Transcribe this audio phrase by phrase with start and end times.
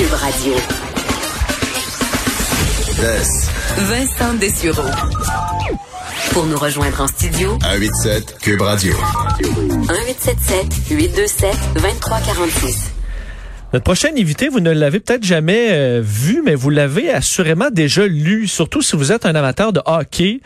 [0.00, 0.54] Cube Radio.
[3.76, 4.88] Vincent Dessureau.
[6.30, 8.94] Pour nous rejoindre en studio, 187 Cube Radio.
[9.42, 12.92] 1877 827 2346.
[13.74, 18.06] Notre prochain invité, vous ne l'avez peut-être jamais euh, vu, mais vous l'avez assurément déjà
[18.06, 20.40] lu, surtout si vous êtes un amateur de hockey.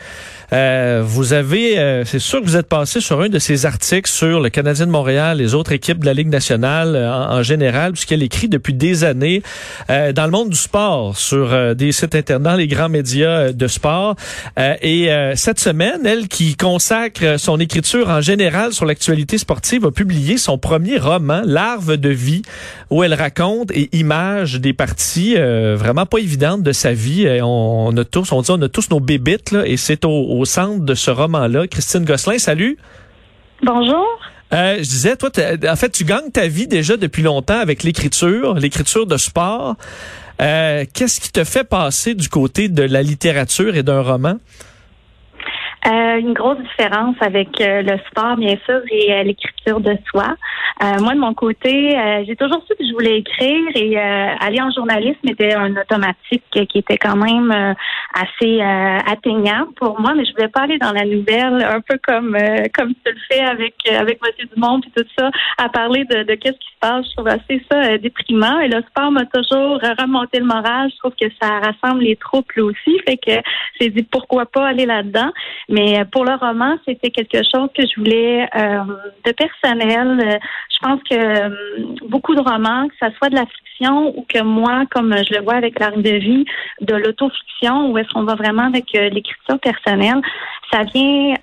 [0.55, 4.11] Euh, vous avez, euh, c'est sûr que vous êtes passé sur un de ses articles
[4.11, 8.23] sur le Canadien de Montréal, les autres équipes de la Ligue nationale en, général, puisqu'elle
[8.23, 9.43] écrit depuis des années
[9.89, 14.17] dans le monde du sport, sur des sites internet, les grands médias de sport.
[14.57, 20.39] et cette semaine, elle qui consacre son écriture en général sur l'actualité sportive, a publié
[20.39, 22.43] son premier roman, Larve de vie,
[22.90, 27.26] où elle raconte et image des parties euh, vraiment pas évidentes de sa vie.
[27.43, 30.43] On, on, a tous, on dit, on a tous nos bébites, là, et c'est au,
[30.44, 31.66] centre de ce roman-là.
[31.66, 32.77] Christine Gosselin, salut.
[33.62, 34.06] Bonjour.
[34.53, 35.30] Euh, je disais, toi,
[35.69, 39.77] en fait, tu gagnes ta vie déjà depuis longtemps avec l'écriture, l'écriture de sport.
[40.41, 44.36] Euh, Qu'est-ce qui te fait passer du côté de la littérature et d'un roman?
[45.87, 50.35] Euh, une grosse différence avec euh, le sport, bien sûr, et euh, l'écriture de soi.
[51.01, 55.29] moi, de mon côté, j'ai toujours su que je voulais écrire et aller en journalisme
[55.29, 57.75] était un automatique qui était quand même
[58.13, 62.37] assez atteignable pour moi, mais je voulais pas aller dans la nouvelle, un peu comme
[62.75, 66.35] comme tu le fais avec avec Monsieur Dumont et tout ça, à parler de, de
[66.35, 67.07] qu'est-ce qui se passe.
[67.09, 68.59] Je trouve assez ça déprimant.
[68.61, 70.91] Et le sport m'a toujours remonté le moral.
[70.91, 72.98] Je trouve que ça rassemble les troupes aussi.
[73.07, 73.41] Fait que
[73.81, 75.31] j'ai dit pourquoi pas aller là-dedans.
[75.75, 78.84] Mais euh, pour le roman, c'était quelque chose que je voulais euh,
[79.27, 80.20] de personnel.
[80.20, 80.39] Euh,
[80.70, 84.84] je pense que beaucoup de romans, que ça soit de la fiction ou que moi,
[84.92, 86.45] comme je le vois avec l'arme de vie,
[86.80, 90.20] de l'autofiction, où est-ce qu'on va vraiment avec l'écriture personnelle,
[90.70, 91.34] ça vient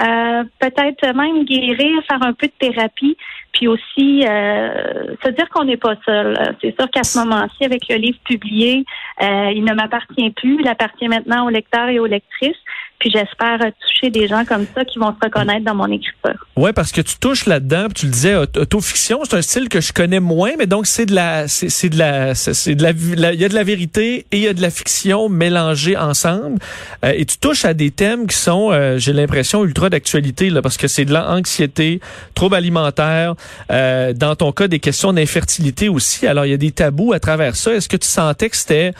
[0.59, 3.17] peut-être même guérir, faire un peu de thérapie,
[3.53, 6.37] puis aussi se dire qu'on n'est pas seul.
[6.61, 8.85] C'est sûr qu'à ce moment-ci, avec le livre publié,
[9.21, 12.61] il ne m'appartient plus, il appartient maintenant aux lecteurs et aux lectrices.
[12.99, 16.45] Puis j'espère toucher des gens comme ça qui vont se reconnaître dans mon écriture.
[16.55, 19.93] Ouais, parce que tu touches là-dedans, tu le disais, autofiction, c'est un style que je
[19.93, 23.45] connais moins, mais donc c'est de la, c'est de la, c'est de la, il y
[23.45, 26.59] a de la vérité et il y a de la fiction mélangées ensemble.
[27.05, 30.61] Euh, et tu touches à des thèmes qui sont, euh, j'ai l'impression, ultra d'actualité là,
[30.61, 31.99] parce que c'est de l'anxiété,
[32.33, 33.35] troubles alimentaires,
[33.71, 36.27] euh, dans ton cas des questions d'infertilité aussi.
[36.27, 37.73] Alors il y a des tabous à travers ça.
[37.73, 38.93] Est-ce que tu sentais que c'était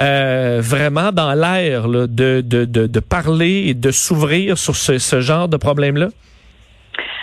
[0.00, 5.20] euh, vraiment dans l'air de, de, de, de, parler et de s'ouvrir sur ce, ce
[5.20, 6.08] genre de problème-là?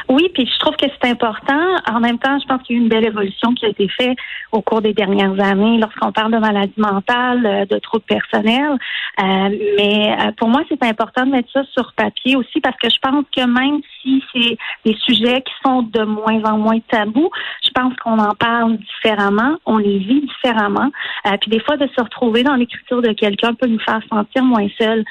[0.08, 1.60] Oui, puis je trouve que c'est important.
[1.92, 3.88] En même temps, je pense qu'il y a eu une belle évolution qui a été
[3.88, 4.18] faite
[4.52, 8.78] au cours des dernières années lorsqu'on parle de maladie mentale, euh, de troubles personnels.
[9.20, 12.90] Euh, mais euh, pour moi, c'est important de mettre ça sur papier aussi parce que
[12.90, 17.32] je pense que même si c'est des sujets qui sont de moins en moins tabous,
[17.64, 20.92] je pense qu'on en parle différemment, on les vit différemment.
[21.42, 24.68] puis des fois, de se retrouver dans l'écriture de quelqu'un peut nous faire sentir moins
[24.80, 25.04] seul.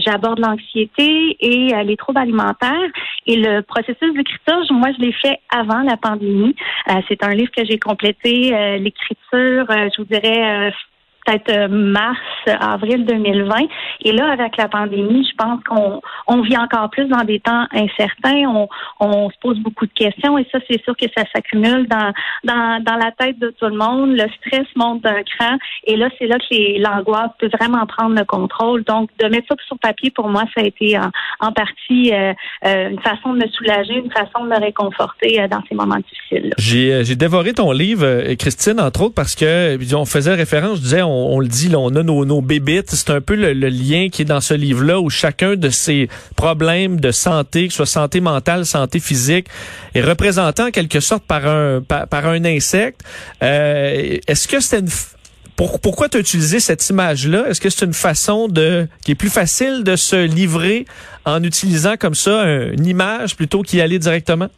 [0.00, 2.90] J'aborde l'anxiété et les troubles alimentaires
[3.26, 4.23] et le processus de
[4.70, 6.54] moi, je l'ai fait avant la pandémie.
[6.88, 10.72] Euh, c'est un livre que j'ai complété, euh, l'écriture, euh, je vous dirais
[11.24, 13.56] peut-être euh, mars, avril 2020.
[14.02, 17.66] Et là, avec la pandémie, je pense qu'on on vit encore plus dans des temps
[17.72, 18.44] incertains.
[18.48, 18.68] On,
[19.00, 22.12] on se pose beaucoup de questions et ça, c'est sûr que ça s'accumule dans,
[22.44, 24.10] dans, dans la tête de tout le monde.
[24.10, 28.24] Le stress monte d'un cran et là, c'est là que l'angoisse peut vraiment prendre le
[28.24, 28.84] contrôle.
[28.84, 31.10] Donc, de mettre ça sur papier, pour moi, ça a été en,
[31.40, 32.32] en partie euh,
[32.64, 35.96] euh une façon de me soulager, une façon de me réconforter euh, dans ces moments
[35.96, 36.52] difficiles.
[36.58, 41.02] J'ai, j'ai dévoré ton livre, Christine, entre autres, parce que on faisait référence, je disais,
[41.14, 42.90] on, le dit, là, on a nos, bébites.
[42.90, 47.00] C'est un peu le, lien qui est dans ce livre-là où chacun de ces problèmes
[47.00, 49.46] de santé, que ce soit santé mentale, santé physique,
[49.94, 53.02] est représenté en quelque sorte par un, par, un insecte.
[53.42, 54.88] Euh, est-ce que c'est une
[55.56, 57.44] pourquoi tu as utilisé cette image-là?
[57.48, 60.84] Est-ce que c'est une façon de qui est plus facile de se livrer
[61.24, 64.48] en utilisant comme ça une image plutôt qu'y aller directement?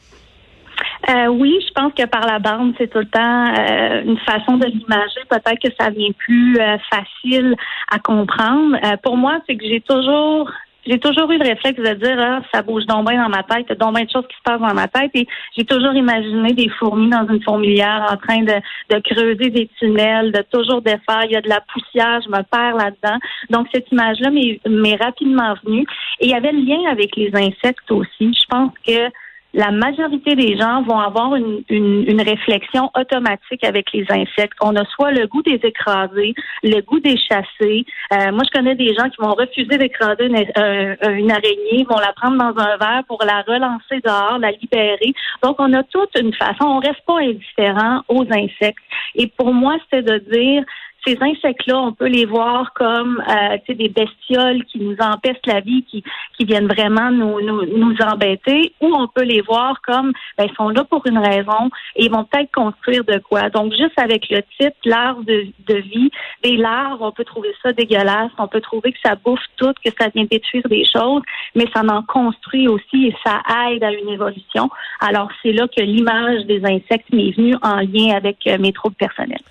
[1.08, 4.56] Euh, oui, je pense que par la bande, c'est tout le temps euh, une façon
[4.56, 5.20] de l'imager.
[5.28, 7.54] Peut-être que ça vient plus euh, facile
[7.92, 8.76] à comprendre.
[9.02, 10.50] pour moi, c'est que j'ai toujours
[10.88, 13.66] j'ai toujours eu le réflexe de dire ah, ça bouge donc bien dans ma tête,
[13.66, 15.10] il y a donc bien de choses qui se passent dans ma tête.
[15.14, 15.26] Et
[15.56, 18.54] j'ai toujours imaginé des fourmis dans une fourmilière en train de,
[18.90, 21.24] de creuser des tunnels, de toujours défaire.
[21.24, 23.18] Il y a de la poussière, je me perds là-dedans.
[23.50, 25.86] Donc cette image-là m'est rapidement venue.
[26.20, 28.32] Et il y avait le lien avec les insectes aussi.
[28.32, 29.10] Je pense que
[29.56, 34.58] la majorité des gens vont avoir une, une, réflexion automatique avec les insectes.
[34.60, 37.86] On a soit le goût des écraser, le goût des chasser.
[38.12, 41.98] Euh, moi, je connais des gens qui vont refuser d'écraser une, euh, une, araignée, vont
[41.98, 45.14] la prendre dans un verre pour la relancer dehors, la libérer.
[45.42, 46.64] Donc, on a toute une façon.
[46.64, 48.84] On reste pas indifférent aux insectes.
[49.14, 50.64] Et pour moi, c'est de dire
[51.06, 55.84] ces insectes-là, on peut les voir comme euh, des bestioles qui nous empêchent la vie,
[55.84, 56.02] qui,
[56.40, 60.84] viennent vraiment nous, nous, embêter, ou on peut les voir comme ben, ils sont là
[60.84, 63.50] pour une raison et ils vont peut-être construire de quoi.
[63.50, 66.10] Donc, juste avec le titre, l'art de, de vie,
[66.44, 69.90] des larves, on peut trouver ça dégueulasse, on peut trouver que ça bouffe tout, que
[69.98, 71.22] ça vient détruire des choses,
[71.54, 74.68] mais ça en construit aussi et ça aide à une évolution.
[75.00, 78.96] Alors, c'est là que l'image des insectes m'est venue en lien avec euh, mes troubles
[78.96, 79.42] personnels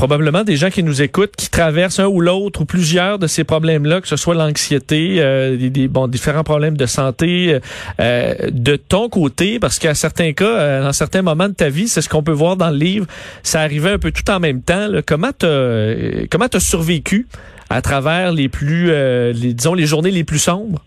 [0.00, 3.44] probablement des gens qui nous écoutent, qui traversent un ou l'autre ou plusieurs de ces
[3.44, 7.58] problèmes-là, que ce soit l'anxiété, euh, des, bon, différents problèmes de santé,
[8.00, 11.86] euh, de ton côté, parce qu'à certains cas, euh, dans certains moments de ta vie,
[11.86, 13.04] c'est ce qu'on peut voir dans le livre,
[13.42, 14.88] ça arrivait un peu tout en même temps.
[14.88, 15.02] Là.
[15.06, 15.94] Comment t'as
[16.30, 17.26] comment t'as survécu
[17.68, 20.80] à travers les plus, les, disons, les journées les plus sombres?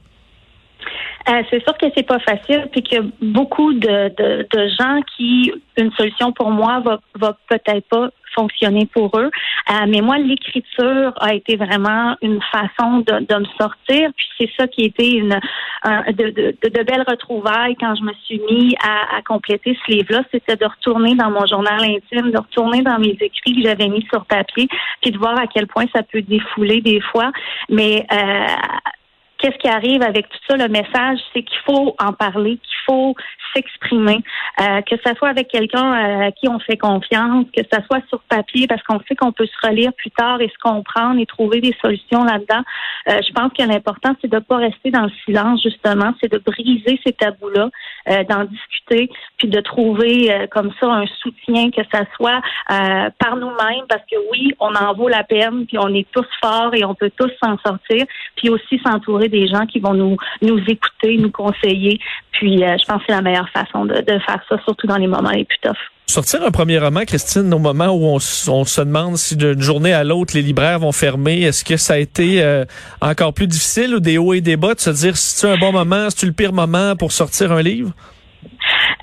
[1.50, 5.92] c'est sûr que c'est pas facile, puis que beaucoup de, de, de, gens qui une
[5.94, 9.30] solution pour moi va, va peut-être pas fonctionner pour eux.
[9.71, 14.12] Euh, mais moi, l'écriture a été vraiment une façon de, de me sortir.
[14.15, 15.39] Puis c'est ça qui été une,
[15.85, 20.24] de, de, de, belles retrouvailles quand je me suis mis à, à compléter ce livre-là.
[20.31, 24.06] C'était de retourner dans mon journal intime, de retourner dans mes écrits que j'avais mis
[24.12, 24.68] sur papier,
[25.01, 27.31] puis de voir à quel point ça peut défouler des fois.
[27.69, 28.47] Mais euh,
[29.44, 30.56] qu'est-ce qui arrive avec tout ça?
[30.56, 33.13] Le message, c'est qu'il faut en parler, qu'il faut
[33.54, 34.19] s'exprimer,
[34.62, 38.01] euh, que ce soit avec quelqu'un euh, à qui on fait confiance, que ce soit
[38.07, 41.25] sur papier, parce qu'on sait qu'on peut se relire plus tard et se comprendre et
[41.25, 42.63] trouver des solutions là-dedans.
[43.10, 46.31] Euh, je pense que l'important, c'est de ne pas rester dans le silence, justement, c'est
[46.31, 47.69] de briser ces tabous-là,
[48.30, 54.04] d'en discuter, puis de trouver comme ça un soutien, que ce soit par nous-mêmes, parce
[54.10, 57.12] que oui, on en vaut la peine, puis on est tous forts et on peut
[57.18, 58.06] tous s'en sortir,
[58.36, 62.00] puis aussi s'entourer des gens qui vont nous, nous écouter, nous conseiller.
[62.31, 65.07] Puis, euh, je pense que c'est la meilleure façon de, faire ça, surtout dans les
[65.07, 65.75] moments les plus toughs.
[66.06, 70.03] Sortir un premier roman, Christine, au moment où on, se demande si d'une journée à
[70.03, 72.65] l'autre les libraires vont fermer, est-ce que ça a été euh,
[73.01, 75.57] encore plus difficile ou des hauts et des bas de se dire si c'est un
[75.57, 77.91] bon moment, si c'est le pire moment pour sortir un livre?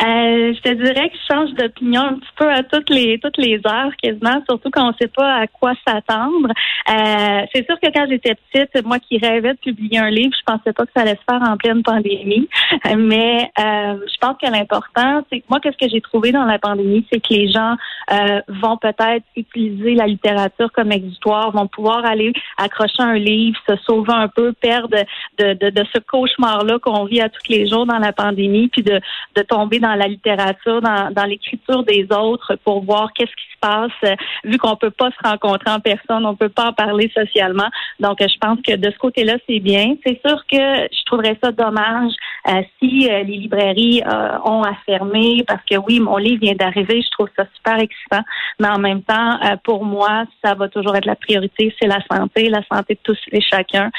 [0.03, 3.37] Euh, je te dirais que je change d'opinion un petit peu à toutes les toutes
[3.37, 6.49] les heures quasiment, surtout quand on ne sait pas à quoi s'attendre.
[6.91, 10.43] Euh, c'est sûr que quand j'étais petite, moi qui rêvais de publier un livre, je
[10.44, 12.49] pensais pas que ça allait se faire en pleine pandémie.
[12.97, 16.59] Mais euh, je pense que l'important, c'est que moi, qu'est-ce que j'ai trouvé dans la
[16.59, 17.77] pandémie, c'est que les gens
[18.12, 23.77] euh, vont peut-être utiliser la littérature comme exutoire, vont pouvoir aller accrocher un livre, se
[23.85, 24.97] sauver un peu, perdre
[25.38, 28.82] de, de, de ce cauchemar-là qu'on vit à tous les jours dans la pandémie, puis
[28.82, 29.00] de,
[29.37, 33.90] de tomber dans la littérature, dans, l'écriture des autres pour voir qu'est-ce qui se passe,
[34.05, 34.14] euh,
[34.44, 37.69] vu qu'on peut pas se rencontrer en personne, on peut pas en parler socialement.
[38.00, 39.94] Donc, euh, je pense que de ce côté-là, c'est bien.
[40.05, 42.12] C'est sûr que je trouverais ça dommage
[42.49, 44.02] euh, si les librairies
[44.44, 48.22] ont à fermer, parce que oui, mon livre vient d'arriver, je trouve ça super excitant,
[48.58, 52.49] mais en même temps, pour moi, ça va toujours être la priorité, c'est la santé,
[52.49, 53.90] la santé de tous et chacun.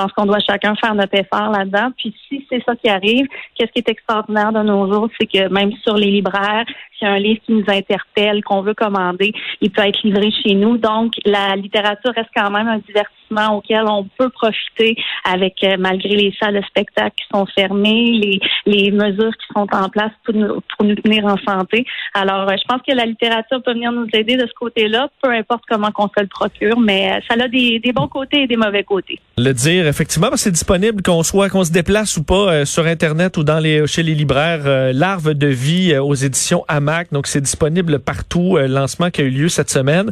[0.00, 1.90] Pense qu'on doit chacun faire notre effort là-dedans.
[1.98, 5.52] Puis si c'est ça qui arrive, qu'est-ce qui est extraordinaire de nos jours, c'est que
[5.52, 6.64] même sur les libraires,
[7.00, 10.30] s'il y a un livre qui nous interpelle, qu'on veut commander, il peut être livré
[10.42, 10.78] chez nous.
[10.78, 16.10] Donc, la littérature reste quand même un divertissement auquel on peut profiter avec, euh, malgré
[16.10, 20.60] les salles de spectacle qui sont fermées, les, mesures qui sont en place pour nous,
[20.76, 21.86] pour nous tenir en santé.
[22.12, 25.30] Alors, euh, je pense que la littérature peut venir nous aider de ce côté-là, peu
[25.30, 28.46] importe comment qu'on se le procure, mais euh, ça a des, des bons côtés et
[28.46, 29.20] des mauvais côtés.
[29.38, 33.44] Le dire, effectivement, c'est disponible qu'on soit, qu'on se déplace ou pas sur Internet ou
[33.44, 34.92] dans les, chez les libraires.
[34.94, 37.08] Larve de vie aux éditions AMAC.
[37.12, 38.56] Donc, c'est disponible partout.
[38.56, 40.10] lancement qui a eu lieu cette semaine.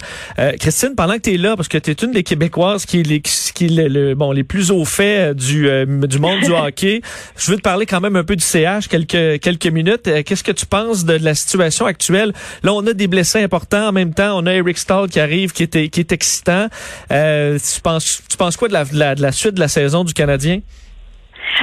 [0.59, 3.23] Christine, pendant que tu es là, parce que tu es une des Québécoises qui les,
[3.55, 7.03] qui le, bon les plus au fait du euh, du monde du hockey.
[7.37, 10.09] Je veux te parler quand même un peu du CH quelques quelques minutes.
[10.09, 12.33] Euh, qu'est-ce que tu penses de la situation actuelle?
[12.63, 14.39] Là, on a des blessés importants en même temps.
[14.39, 16.69] On a Eric Stahl qui arrive, qui est qui est excitant.
[17.11, 20.13] Euh, tu penses tu penses quoi de la, de la suite de la saison du
[20.15, 20.61] Canadien?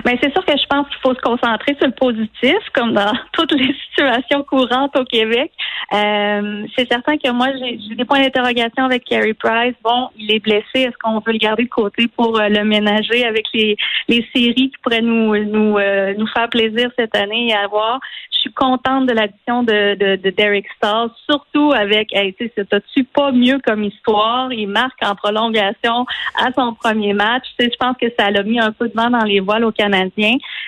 [0.03, 3.13] Mais c'est sûr que je pense qu'il faut se concentrer sur le positif, comme dans
[3.33, 5.51] toutes les situations courantes au Québec.
[5.93, 9.75] Euh, c'est certain que moi, j'ai des points d'interrogation avec Carey Price.
[9.83, 10.65] Bon, il est blessé.
[10.75, 14.71] Est-ce qu'on veut le garder de côté pour euh, le ménager avec les, les séries
[14.71, 17.99] qui pourraient nous nous euh, nous faire plaisir cette année et avoir?
[18.33, 22.65] Je suis contente de l'addition de, de, de, Derek Starr, surtout avec, hey, tu sais,
[22.93, 24.51] tu pas mieux comme histoire?
[24.51, 26.05] Il marque en prolongation
[26.37, 27.43] à son premier match.
[27.57, 29.65] Tu sais, je pense que ça l'a mis un peu de vent dans les voiles
[29.65, 29.71] au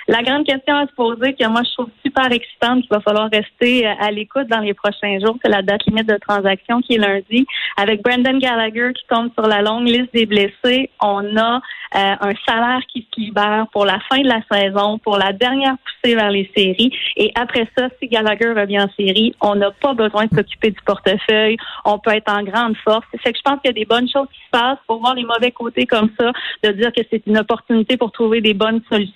[0.08, 3.30] La grande question à se poser, que moi je trouve super excitante, qu'il va falloir
[3.32, 6.96] rester euh, à l'écoute dans les prochains jours, c'est la date limite de transaction qui
[6.96, 7.46] est lundi.
[7.76, 11.62] Avec Brandon Gallagher qui tombe sur la longue liste des blessés, on a
[11.96, 15.76] euh, un salaire qui se libère pour la fin de la saison, pour la dernière
[15.78, 16.92] poussée vers les séries.
[17.16, 20.82] Et après ça, si Gallagher revient en série, on n'a pas besoin de s'occuper du
[20.86, 21.58] portefeuille.
[21.86, 23.06] On peut être en grande force.
[23.24, 25.16] C'est que je pense qu'il y a des bonnes choses qui se passent pour voir
[25.16, 26.32] les mauvais côtés comme ça,
[26.64, 29.07] de dire que c'est une opportunité pour trouver des bonnes solutions.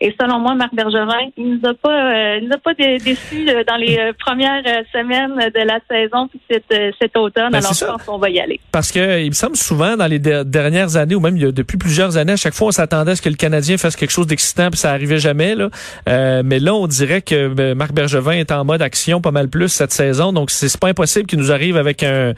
[0.00, 3.64] Et selon moi, Marc Bergerin, il nous a pas, euh, nous a pas déçus euh,
[3.64, 4.62] dans les premières
[4.92, 6.64] semaines de la saison puis cet,
[7.00, 7.50] cet automne.
[7.52, 8.60] Ben, Alors, je pense qu'on va y aller.
[8.72, 11.52] Parce que il me semble souvent dans les dernières années ou même il y a
[11.52, 14.10] depuis plusieurs années, à chaque fois, on s'attendait à ce que le Canadien fasse quelque
[14.10, 15.54] chose d'excitant, puis ça arrivait jamais.
[15.54, 15.70] Là.
[16.08, 19.48] Euh, mais là, on dirait que ben, Marc Bergevin est en mode action pas mal
[19.48, 22.34] plus cette saison, donc c'est pas impossible qu'il nous arrive avec un,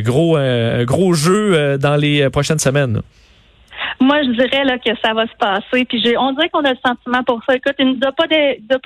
[0.00, 3.00] gros, un, gros jeu euh, dans les prochaines semaines.
[4.04, 5.84] Moi, je dirais là, que ça va se passer.
[5.86, 7.56] Puis on dirait qu'on a le sentiment pour ça.
[7.56, 8.26] Écoute, il nous a pas,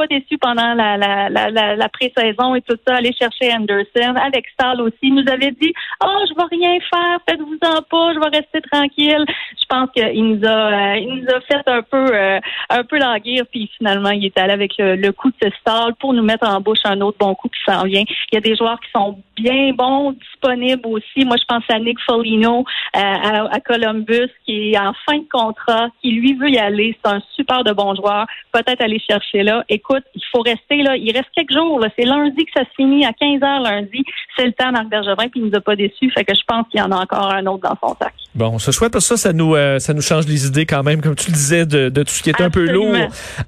[0.07, 2.97] déçus pendant la, la, la, la, pré-saison et tout ça.
[2.97, 4.15] Aller chercher Anderson.
[4.17, 5.73] Alex Stahl aussi il nous avait dit
[6.05, 9.25] Oh, je vais rien faire, faites-vous-en pas, je vais rester tranquille.
[9.61, 12.39] Je pense qu'il nous a euh, il nous a fait un peu euh,
[12.71, 16.23] un peu languir, puis finalement, il est allé avec le, coup de Stahl pour nous
[16.23, 18.05] mettre en bouche un autre bon coup qui s'en vient.
[18.33, 21.25] Il y a des joueurs qui sont bien bons, disponibles aussi.
[21.25, 22.65] Moi, je pense à Nick Folino
[22.97, 26.97] euh, à, à Columbus, qui est en fin de contrat, qui lui veut y aller.
[27.03, 28.27] C'est un super de bon joueur.
[28.53, 29.65] Peut-être aller chercher là.
[29.69, 30.97] Écoute, il faut rester là.
[30.97, 31.85] Il reste quelques jours.
[31.99, 34.05] C'est lundi que ça se finit à 15 heures lundi.
[34.37, 36.11] C'est le temps, Marc Bergevin, puis il nous a pas déçus.
[36.11, 38.13] Fait que je pense qu'il y en a encore un autre dans son sac.
[38.35, 40.67] Bon, on se souhaite parce que ça, ça nous, euh, ça nous change les idées
[40.67, 42.95] quand même, comme tu le disais, de, tout ce qui est un peu lourd.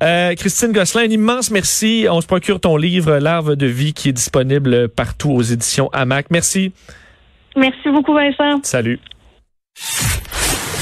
[0.02, 2.06] Euh, Christine Gosselin, un immense merci.
[2.10, 6.26] On se procure ton livre Larve de vie qui est disponible partout aux éditions AMAC.
[6.30, 6.72] Merci.
[7.56, 8.60] Merci beaucoup, Vincent.
[8.62, 8.98] Salut.